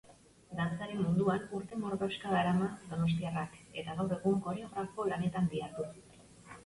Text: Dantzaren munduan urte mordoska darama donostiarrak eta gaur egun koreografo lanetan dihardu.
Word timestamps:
Dantzaren 0.59 1.01
munduan 1.01 1.43
urte 1.57 1.77
mordoska 1.83 2.33
darama 2.37 2.71
donostiarrak 2.93 3.55
eta 3.83 3.99
gaur 4.01 4.17
egun 4.19 4.41
koreografo 4.49 5.07
lanetan 5.15 5.53
dihardu. 5.57 5.87